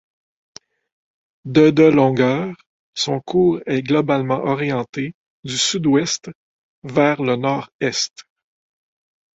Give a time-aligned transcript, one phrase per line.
[1.45, 2.55] De de longueur,
[2.95, 6.31] son cours est globalement orienté du sud-ouest
[6.81, 8.25] vers le nord-est.